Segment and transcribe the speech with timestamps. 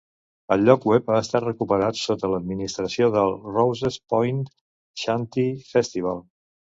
[0.53, 4.41] El lloc web ha estat recuperat sota l'administració del Rosses Point
[5.03, 6.25] Shanty Festival.